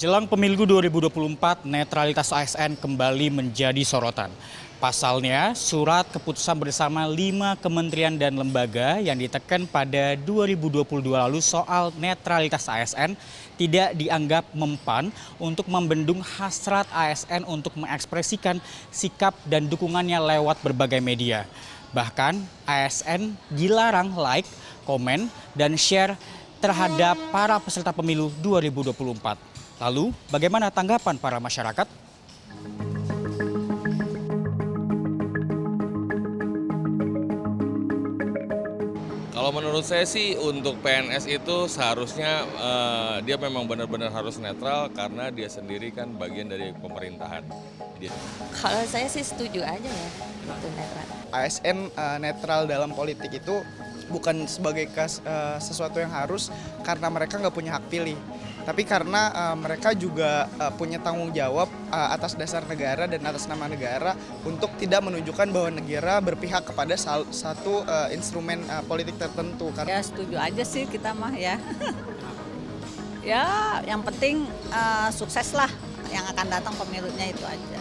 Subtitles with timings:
[0.00, 4.32] Jelang pemilu 2024, netralitas ASN kembali menjadi sorotan.
[4.80, 12.64] Pasalnya, surat keputusan bersama lima kementerian dan lembaga yang ditekan pada 2022 lalu soal netralitas
[12.64, 13.12] ASN
[13.60, 18.56] tidak dianggap mempan untuk membendung hasrat ASN untuk mengekspresikan
[18.88, 21.44] sikap dan dukungannya lewat berbagai media.
[21.92, 24.48] Bahkan ASN dilarang like,
[24.88, 26.16] komen, dan share
[26.64, 29.59] terhadap para peserta pemilu 2024.
[29.80, 31.88] Lalu, bagaimana tanggapan para masyarakat?
[39.32, 45.32] Kalau menurut saya sih untuk PNS itu seharusnya uh, dia memang benar-benar harus netral karena
[45.32, 47.48] dia sendiri kan bagian dari pemerintahan.
[47.96, 48.12] Dia...
[48.60, 50.08] Kalau saya sih setuju aja ya
[50.44, 51.06] itu netral.
[51.32, 53.64] ASN uh, eh, netral dalam politik itu
[54.12, 56.52] bukan sebagai kas, uh, sesuatu yang harus
[56.84, 58.20] karena mereka nggak punya hak pilih
[58.64, 63.48] tapi karena uh, mereka juga uh, punya tanggung jawab uh, atas dasar negara dan atas
[63.48, 64.12] nama negara
[64.44, 69.72] untuk tidak menunjukkan bahwa negara berpihak kepada sal satu uh, instrumen uh, politik tertentu.
[69.72, 69.98] Karena...
[69.98, 71.56] Ya setuju aja sih kita mah ya.
[73.30, 73.44] ya
[73.84, 75.68] yang penting uh, sukses lah
[76.10, 77.78] yang akan datang pemilunya itu aja.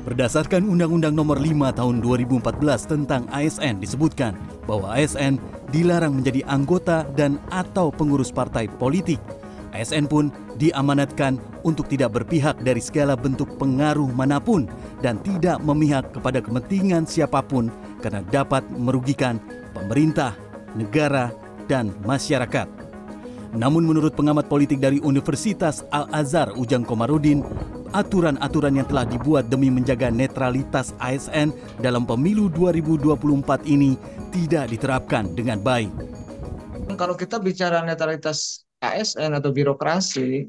[0.00, 4.32] Berdasarkan Undang-Undang Nomor 5 Tahun 2014 tentang ASN disebutkan
[4.64, 5.36] bahwa ASN
[5.70, 9.18] dilarang menjadi anggota dan atau pengurus partai politik.
[9.70, 14.66] ASN pun diamanatkan untuk tidak berpihak dari segala bentuk pengaruh mana pun
[14.98, 17.70] dan tidak memihak kepada kepentingan siapa pun
[18.02, 19.38] karena dapat merugikan
[19.70, 20.34] pemerintah,
[20.74, 21.30] negara,
[21.70, 22.66] dan masyarakat.
[23.54, 27.42] Namun menurut pengamat politik dari Universitas Al-Azhar Ujang Komarudin,
[27.90, 31.50] aturan-aturan yang telah dibuat demi menjaga netralitas ASN
[31.82, 33.98] dalam pemilu 2024 ini
[34.30, 35.90] tidak diterapkan dengan baik.
[36.94, 40.46] Kalau kita bicara netralitas ASN atau birokrasi,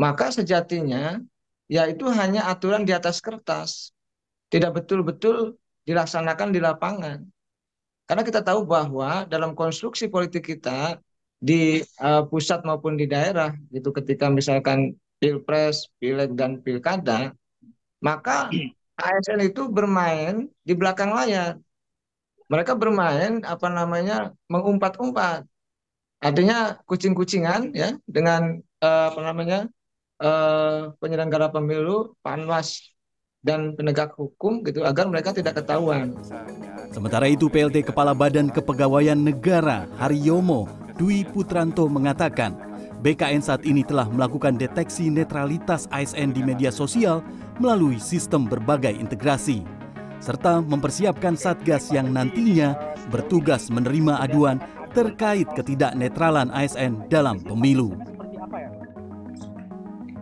[0.00, 1.20] maka sejatinya
[1.68, 3.92] ya itu hanya aturan di atas kertas.
[4.52, 5.56] Tidak betul-betul
[5.88, 7.24] dilaksanakan di lapangan.
[8.04, 11.00] Karena kita tahu bahwa dalam konstruksi politik kita
[11.42, 17.30] di uh, pusat maupun di daerah gitu ketika misalkan pilpres, pileg dan pilkada,
[18.02, 18.50] maka
[18.98, 21.62] ASN itu bermain di belakang layar.
[22.50, 25.46] Mereka bermain apa namanya mengumpat-umpat.
[26.18, 29.70] Artinya kucing-kucingan ya dengan uh, apa namanya
[30.18, 32.92] uh, penyelenggara pemilu, panwas
[33.42, 36.14] dan penegak hukum gitu agar mereka tidak ketahuan.
[36.90, 42.71] Sementara itu PLT Kepala Badan Kepegawaian Negara Haryomo Dwi Putranto mengatakan
[43.02, 47.18] BKN saat ini telah melakukan deteksi netralitas ASN di media sosial
[47.58, 49.66] melalui sistem berbagai integrasi,
[50.22, 52.78] serta mempersiapkan satgas yang nantinya
[53.10, 54.62] bertugas menerima aduan
[54.94, 57.98] terkait ketidaknetralan ASN dalam pemilu.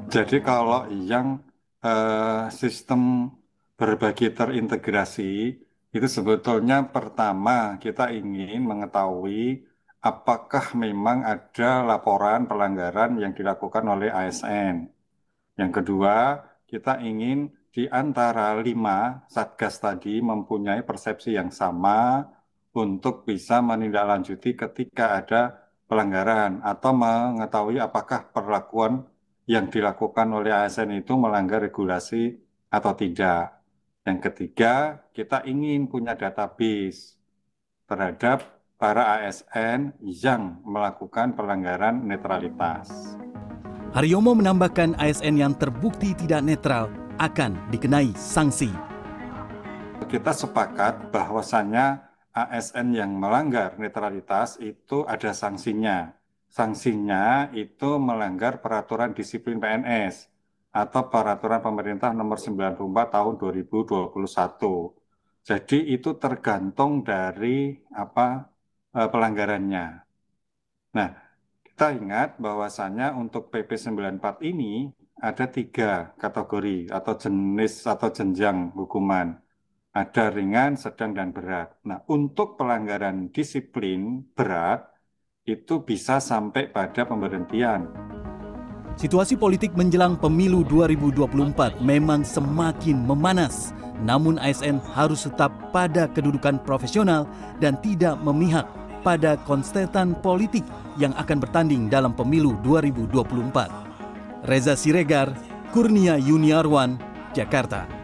[0.08, 1.44] Jadi kalau yang
[1.84, 3.28] uh, sistem
[3.76, 5.60] berbagi terintegrasi
[5.92, 9.68] itu sebetulnya pertama kita ingin mengetahui
[10.00, 14.88] apakah memang ada laporan pelanggaran yang dilakukan oleh ASN.
[15.60, 22.24] Yang kedua, kita ingin di antara lima satgas tadi mempunyai persepsi yang sama
[22.74, 25.42] untuk bisa menindaklanjuti ketika ada
[25.86, 29.02] pelanggaran atau mengetahui apakah perlakuan
[29.50, 32.38] yang dilakukan oleh ASN itu melanggar regulasi
[32.70, 33.58] atau tidak.
[34.06, 37.18] Yang ketiga, kita ingin punya database
[37.90, 43.12] terhadap para ASN yang melakukan pelanggaran netralitas.
[43.92, 46.88] Haryomo menambahkan ASN yang terbukti tidak netral
[47.20, 48.72] akan dikenai sanksi.
[50.08, 52.00] Kita sepakat bahwasannya
[52.32, 56.16] ASN yang melanggar netralitas itu ada sanksinya.
[56.48, 60.32] Sanksinya itu melanggar peraturan disiplin PNS
[60.72, 62.80] atau peraturan pemerintah nomor 94
[63.12, 64.16] tahun 2021.
[65.44, 68.50] Jadi itu tergantung dari apa
[68.94, 70.02] uh, pelanggarannya.
[70.96, 71.10] Nah,
[71.62, 74.90] kita ingat bahwasannya untuk PP 94 ini
[75.20, 79.36] ada tiga kategori atau jenis atau jenjang hukuman.
[79.90, 81.74] Ada ringan, sedang, dan berat.
[81.82, 84.86] Nah, untuk pelanggaran disiplin berat
[85.42, 87.90] itu bisa sampai pada pemberhentian.
[88.94, 93.74] Situasi politik menjelang pemilu 2024 memang semakin memanas.
[94.00, 97.28] Namun ASN harus tetap pada kedudukan profesional
[97.60, 98.64] dan tidak memihak
[99.00, 100.64] pada konstetan politik
[101.00, 104.48] yang akan bertanding dalam pemilu 2024.
[104.48, 105.32] Reza Siregar,
[105.72, 106.96] Kurnia Yuniarwan,
[107.36, 107.99] Jakarta.